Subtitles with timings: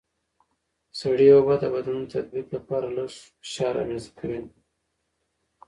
[0.99, 3.11] سړه اوبه د بدن د تطبیق لپاره لږ
[3.41, 4.41] فشار رامنځته کوي.